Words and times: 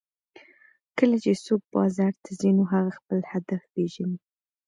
کله 0.97 1.15
چې 1.23 1.31
څوک 1.45 1.61
بازار 1.75 2.13
ته 2.23 2.31
ځي 2.39 2.49
نو 2.57 2.63
هغه 2.73 2.91
خپل 2.99 3.19
هدف 3.31 3.61
پېژني 3.73 4.17